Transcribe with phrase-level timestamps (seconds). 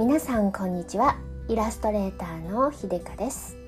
[0.00, 1.18] 皆さんこんにちは。
[1.46, 3.58] イラストレーターの秀香です。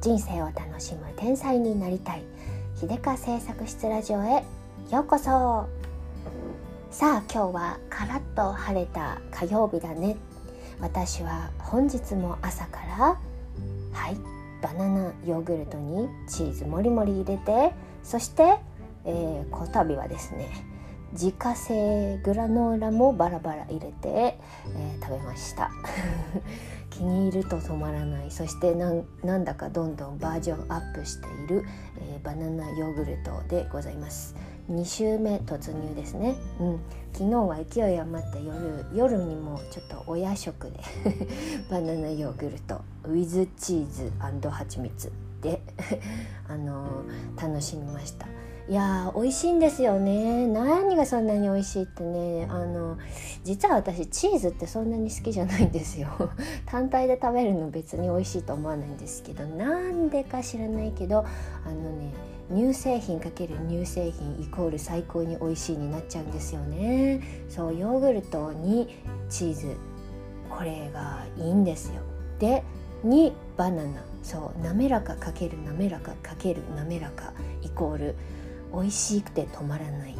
[0.00, 2.24] 人生を楽しむ天才になりたい。
[2.74, 4.42] 秀香製作室ラジオへ。
[4.90, 5.68] ようこそ。
[6.90, 10.16] さあ今日はカラッと晴れた火曜日だね。
[10.80, 13.20] 私は本日も朝から
[13.92, 14.16] はい
[14.60, 17.72] バナナヨーグルトにチーズもりもり入れて
[18.02, 18.58] そして、
[19.04, 20.50] えー、こたびはですね
[21.16, 25.70] 自家製グラノーラもバラバラ入れて、えー、食べました。
[26.90, 28.30] 気に入ると止まらない。
[28.30, 31.64] そしてなんだかどんどんバージョンアップしている、
[31.98, 34.34] えー、バナナヨーグルトでございます。
[34.70, 36.80] 2週目突入ですね、うん、
[37.12, 40.80] 昨日は勢い余って夜夜にもちょっとお夜食で
[41.70, 45.62] バナナヨーグルトウィズチーズ蜂蜜で
[46.48, 48.26] あのー、楽しみました。
[48.68, 50.44] いやー美味しいんですよね。
[50.48, 52.48] 何がそんなに美味しいってね。
[52.50, 52.98] あの
[53.44, 56.08] 実は私チーズってそんなに好きじゃないんですよ。
[56.66, 61.24] 単体で食べるの別に美味しいと思わないんですけどなんでか知らないけどあ
[61.68, 62.12] のね
[62.52, 67.20] 乳製品かける乳製品イコール最高に美味しいになっちゃうんですよね。
[67.48, 68.88] そうヨーグルトに
[69.30, 69.76] チーズ。
[70.50, 72.00] これがいいんですよ。
[72.40, 72.64] で
[73.04, 74.04] にバナナ。
[74.26, 78.16] そう滑らかかける滑らかかける滑らかイコール
[78.72, 80.16] 美味しくて止まらない。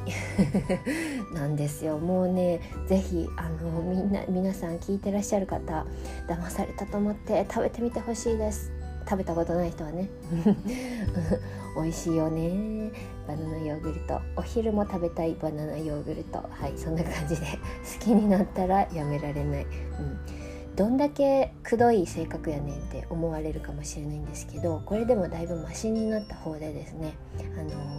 [1.35, 1.99] なんですよ。
[1.99, 5.87] もうね是非あのみんな皆さん聞いてらっしゃる方
[6.29, 8.73] 騙されたと思って食べてみてほしいです。
[9.09, 10.09] 食べたことない人はね。
[11.77, 12.91] 美味しいよね。
[13.29, 14.21] バナナヨーグルト。
[14.37, 16.39] お昼も食べたいバナナヨーグルト。
[16.51, 17.47] はいそんな感じで。
[17.47, 20.47] 好きになったらやめられない、うん。
[20.77, 27.15] どんだけくどい性格やねんって思われるかもしれないんですけどこれでもだいぶマシになった方でですね
[27.59, 27.96] あの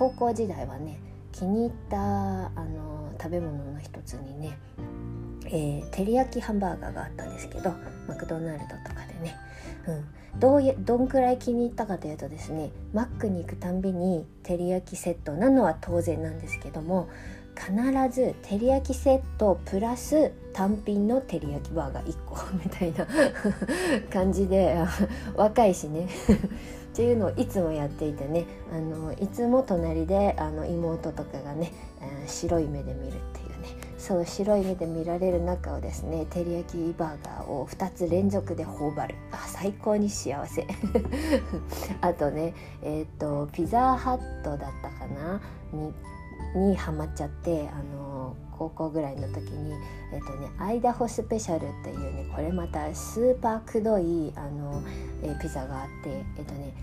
[0.00, 0.98] 高校時代はね
[1.30, 4.58] 気に入ったあの食べ物の一つにね、
[5.44, 7.74] えー、照り焼きハンバーガーがあったんですけど
[8.08, 9.36] マクドナルドとかでね、
[10.32, 17.10] うん、どうどんくらい気に入ったかというとですねマックに行くたんびに照り焼きセットなのは当然なんですけども
[17.56, 17.72] 必
[18.14, 23.06] ず照り焼きセットプラス単品の照り焼きバーガー1個みたいな
[24.10, 24.76] 感じで
[25.36, 26.08] 若いしね。
[26.90, 28.46] っていうのをいつもやっていてね。
[28.72, 33.90] あのいつも隣であの妹とかがね、えー、白い目で見るっていうね。
[33.96, 39.14] そう白い目で見られる中をですね照り焼きバーガーを2つ連続で頬張る。
[39.30, 40.66] あ最高に幸せ。
[42.00, 45.40] あとねえっ、ー、とピザハットだったかな？
[45.72, 45.94] に
[46.54, 49.72] にハマっちゃってあの高校ぐらいの時に、
[50.12, 54.82] えっとね、アイダホスペシャルっていうねこれまたスーパーくどいあの、
[55.22, 56.74] えピザがあってえっとね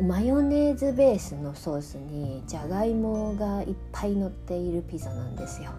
[0.00, 5.70] マヨネーズベースのソースにじゃがいもがいっぱい乗っているピザなんですよ。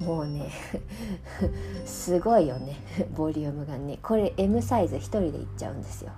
[0.00, 0.50] もうね
[1.86, 2.76] すごいよね
[3.14, 6.12] ボリュームがねこれ M サイズ1人でいっちゃうんですよ。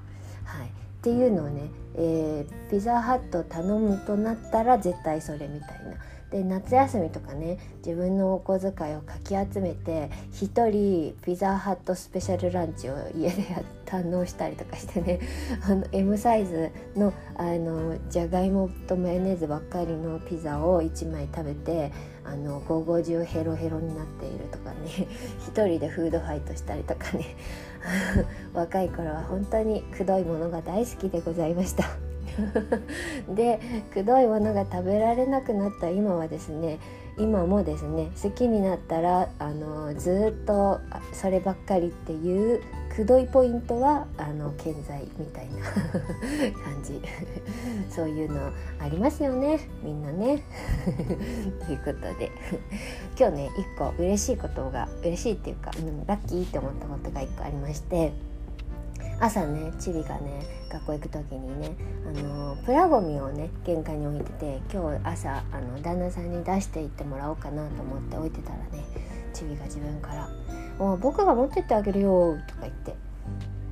[0.45, 0.71] はい、っ
[1.03, 5.97] ていうのをね、えー、ピザハット頼むとなったら絶対それみたいな
[6.35, 15.21] で夏休みとかね自分のお小遣いをかき集めて1人ピザハットスペシャルランチを家で堪能したりとかしてね
[15.63, 21.93] あの M サイズのあのじゃがいもとマヨネーズばっかりのピザを1枚食べて
[22.25, 25.07] あの午後中ヘロヘロになっているとかね
[25.55, 27.27] 1人でフードファイトしたりとかね
[28.53, 32.04] 若い頃は本当にくどいものが大好きでございました。
[33.29, 33.61] で
[33.93, 35.91] くどいものが食べられなくなった。
[35.91, 36.79] 今はですね
[37.17, 40.81] 今もですね好きになったらあのずっと
[41.13, 42.63] そればっかりっていう
[42.95, 45.65] くどいポイントはあの健在みたいな
[46.63, 47.01] 感じ。
[47.91, 48.51] そういうの
[48.81, 49.61] ありますよね。
[49.83, 50.43] みんなね。
[51.67, 52.31] ということで。
[53.19, 58.13] 今日ね一個嬉しいことが嬉しいっていうか、うん、ラッキーって思ったことが一個ありまして。
[59.25, 61.75] 朝ねチビがね学校行く時にね
[62.07, 68.85] あのプラゴミをね玄関に置いてて今日朝あの旦那さんに出していってもらおうかなと思って置いてたらね
[69.33, 70.29] チビが自分から
[70.79, 72.97] 「お僕が持ってってあげるよ」とか言って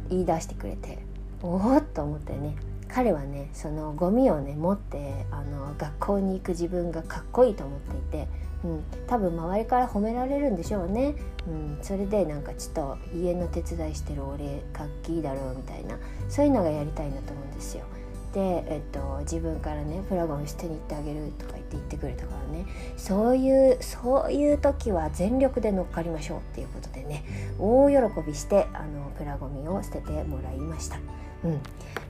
[0.08, 1.00] 言い出してくれて
[1.42, 2.56] おおっと思ってね
[2.88, 8.28] 彼はねそのゴミをね持ってあの学校に行く自分がかっこいいと思っていて
[8.64, 11.14] うん、多分周りから褒められるんでしょうね、
[11.46, 15.98] うん、それでなんかちょっと家の手伝いしてる俺かっきいだろうみたいな
[16.28, 17.84] そういうのがやりたいんだと思うんですよ。
[18.32, 22.66] で、えっと、自分からねプラゴン捨てに行ってあげるとか言って言ってくれたからね
[22.96, 27.24] そういうそういう時は全力で乗っかりましょうっていうことでね
[27.58, 30.96] 大喜びしてあのプラゴミを捨ててもらいました。
[31.44, 31.60] うん。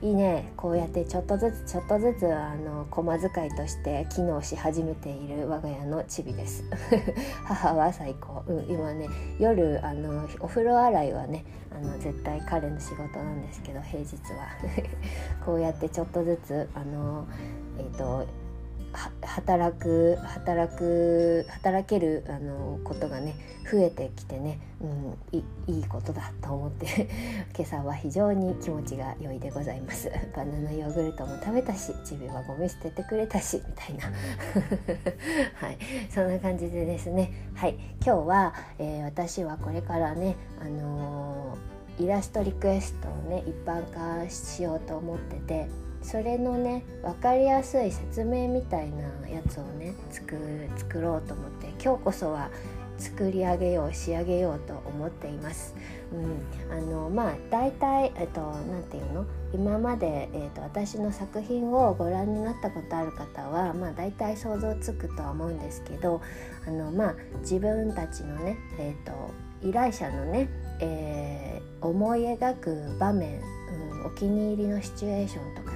[0.01, 0.51] いいね。
[0.57, 6.63] こうやってちょっとずつちょっとずつあの駒使いとして機能し始めている我が家のチビです。
[7.45, 9.07] 母は最高、うん、今ね
[9.39, 14.49] 夜あのお風呂洗いはねあの絶対彼の仕事なんですけど平日は。
[15.45, 17.25] こうやってちょっとずつあの
[17.77, 18.25] えっ、ー、と
[19.21, 23.35] 働く働く働けるあのことがね
[23.71, 27.09] 増えてきてね、うん、いいいことだと思って
[27.55, 30.11] 今朝は非常に気持ちが良いでございます。
[30.35, 34.11] バナナヨーグルトも食べたしチビはゴミ捨ててくれたしみたいな。
[35.55, 35.77] はい。
[36.09, 37.31] そんな感じでですね。
[37.55, 37.77] はい。
[38.05, 45.67] 今日は、えー、私はこれからねあのー、イラストリクエストをね一般化しようと思ってて
[46.03, 50.37] それのね分かりやすい説明みたいなやつをね作
[50.75, 52.49] 作ろうと思って今日こそは
[52.99, 55.75] 作り上げよう仕上げようと思っています。
[56.13, 59.25] うん、あのまあ大体えっとなんていうの？
[59.53, 66.21] 今まで、えっと、私の作品をご覧になったことある方はまあ大体想像つくとは思うんですけど
[66.67, 73.41] あのまあ自分たちのねえっと依頼者のね、えー、思い描く場面
[73.91, 75.72] うんお気に入りのシチュエーションとか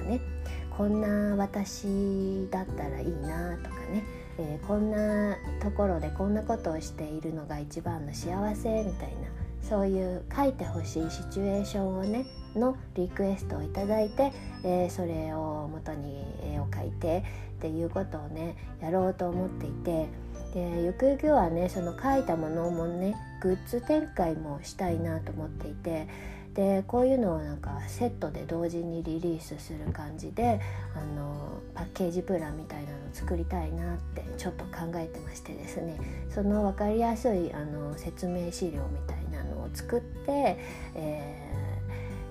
[0.78, 4.04] こんな私だったらいいなとかね、
[4.38, 9.28] えー、こんなところでこんなことをしているのが一番の幸せみたいな
[9.60, 14.32] そういう書いてほしいシチュエーションをねのリクエストをいただいて、
[14.62, 17.24] えー、それを元に絵を描いて
[17.56, 20.06] っていうことをねやろうと思っていて
[20.54, 26.06] でゆくゆくはねその書いたものもねグッズ展開もしたいなと思っていて
[26.54, 30.60] でこういうのをなんかセットで同時にリリースする感じで
[30.94, 35.98] あのパッケージプランみたいなのを作りたいなってちょっと考えてましてですね
[36.30, 40.58] その分かりやすいあの説明資料みたいなのを作って、
[40.94, 41.52] え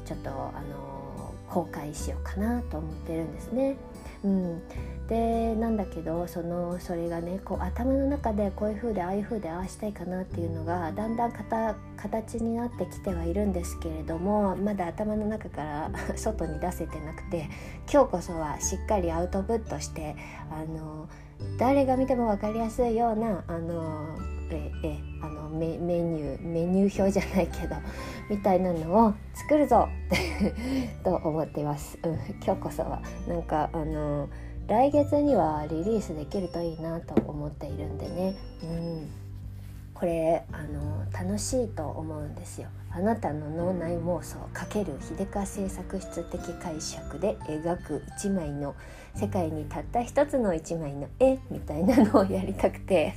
[0.03, 3.77] ー、ちょっとあの公開しようかなと思ってるんですね。
[4.23, 4.61] うん、
[5.07, 11.31] でなんだけどそのそれがねこう頭の中でこういう風でああいう風でああしたいかなっていうのがだんだん
[11.97, 17.49] 形になってきてはいるんですけれどもまだ頭の中から 外に出せてなくて
[17.91, 20.15] 今日こそはしっかりアウトプットして
[20.51, 21.07] あの
[21.57, 24.17] 誰が見ても分かりやすいようなあの
[24.51, 27.75] ええあのメメニューメニュー表じゃないけど
[28.29, 29.87] みたいなのを作るぞ
[31.03, 32.13] と思っています、うん、
[32.43, 33.01] 今日こそは。
[33.27, 34.29] なんかあの
[34.67, 39.09] 来月にはリリースできるといいなと思っているんでね、うん、
[39.99, 42.67] これあの楽しいと思うんですよ。
[42.91, 48.75] あなたの脳内妄想×秀川製作室的解釈で描く一枚の
[49.15, 53.15] 世界にたった一つの一枚の絵みたいなのをやりたくて。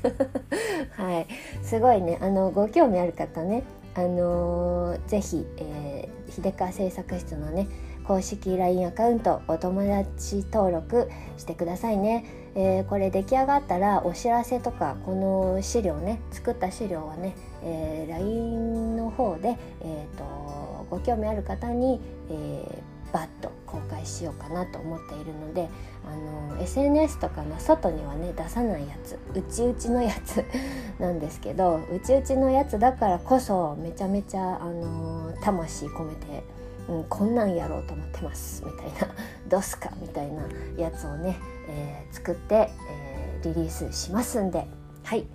[0.96, 1.26] はい。
[1.62, 2.18] すごいね。
[2.22, 3.62] あのご興味ある方ね。
[3.94, 7.66] あのー、ぜひ、えー、秀川製作室のね
[8.10, 11.08] 公式 LINE アカウントお友達登録
[11.38, 12.24] してくださいね、
[12.56, 25.68] えー、これ出来上がったらお知らせとかこの資料ね作った資料はね、えー、LINE の方で、えーと、ご興味ある方に、えー、バッと公開しようかなと思っているので
[26.04, 30.44] あの SNS とかの外にはね出さないやつうちうちのやつ
[30.98, 36.42] なんですけどうちうちのやつだからこそめちゃめちゃあの魂込めて
[36.88, 39.14] うん、こんなんやろうと思ってますみたいな
[39.48, 40.42] どうすかみたいな
[40.76, 41.38] やつをね、
[41.68, 44.66] えー、作って、えー、リリースしますんで
[45.04, 45.26] はい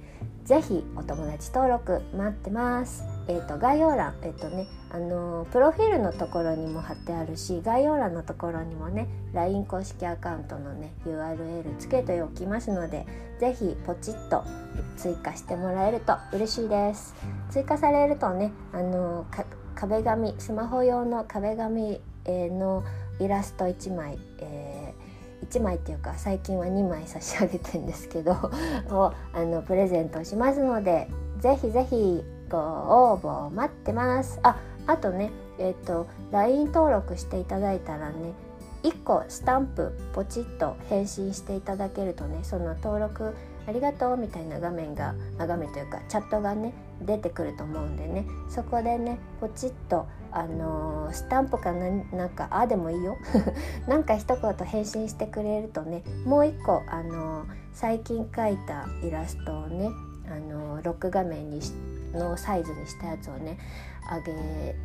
[0.46, 3.04] 是非お友達登録待ってます。
[3.28, 13.08] えーと、概要欄、えーとねあのー、プロフィールのところにも貼ってあるし概要欄のところにもね LINE 公式アカウントのね URL つけておきますので
[13.40, 14.44] 是非ポチッと
[14.96, 17.16] 追加してもらえると嬉しいです。
[17.50, 19.26] 追加されるとねあの
[19.76, 22.84] 壁紙スマホ用の壁紙えの
[23.20, 28.34] イラスト1枚、えー、1枚っていうか最近は2枚差し上げてんですけど
[28.92, 31.08] をあのプレゼントしますので
[31.40, 34.40] ぜひぜひご応募待ってます。
[34.44, 38.34] ああとねえっ、ー、と LINE 登録していただいたらね
[38.84, 43.34] 1個スタンプポチッと返信していただけるとねその登録
[43.68, 48.26] ありがとうみたいな画面が画面というかチャットがね出てくると思うんでね。
[48.50, 53.18] そこでねポチッとあのー、スタンプかななんかあでもいいよ。
[53.88, 59.90] なんか一言返信してくれるとねもう一個あのー、最近描いたイラストをね
[60.30, 61.62] あのー、ロック画面に
[62.16, 63.58] のサイズにしたやつをね
[64.08, 64.76] あげ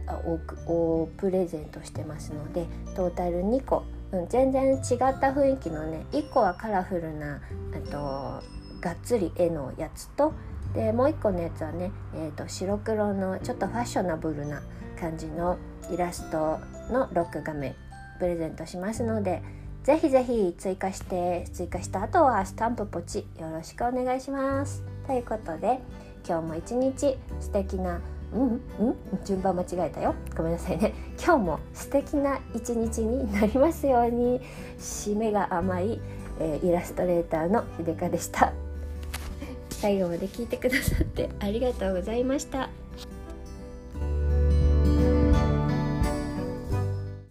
[0.66, 4.80] おプレゼントしてますのでトータル2個、うん、全然違っ
[5.20, 7.40] た雰囲気のね1個はカラフルな
[7.74, 10.32] あとがっつり絵のやつと
[10.74, 14.62] でもう一個のやつはね、えーと、白黒のちょっとファッショナブルな
[14.98, 15.58] 感じの、
[15.90, 16.60] イラスト
[16.90, 17.74] のロック画面
[18.20, 19.42] プレゼントしますので
[19.82, 24.84] ぜひぜひ追加して追加した後はスタンプポチよろしくお願いします。
[25.06, 25.80] ということで
[26.28, 28.00] 今日も一日素敵な
[28.32, 30.14] うんうん順番間違えたよ。
[30.36, 30.92] ごめんなさいね。
[31.18, 34.40] 今日も素敵な一日になりますように。
[34.78, 36.00] 締めが甘い、
[36.38, 38.52] えー、イラストレーターの秀香でした。
[39.80, 42.68] 最後まで聞いてくださってありがとうございました。